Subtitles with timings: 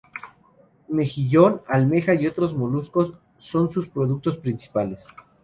[0.89, 5.05] Mejillón, almeja y otros moluscos son sus productos principales.